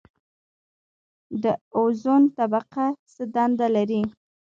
[1.43, 1.45] د
[1.77, 4.01] اوزون طبقه څه دنده لري؟